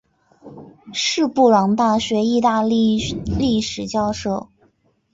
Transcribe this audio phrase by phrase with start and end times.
[0.93, 2.97] 是布朗大学意大利
[3.37, 4.49] 历史教授。